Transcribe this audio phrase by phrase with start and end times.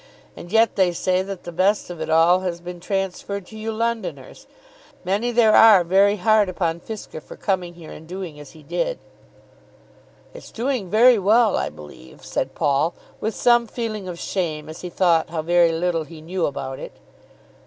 [0.35, 3.71] And yet they say that the best of it all has been transferred to you
[3.71, 4.47] Londoners.
[5.05, 8.97] Many there are very hard upon Fisker for coming here and doing as he did."
[10.33, 14.89] "It's doing very well, I believe," said Paul, with some feeling of shame, as he
[14.89, 16.93] thought how very little he knew about it.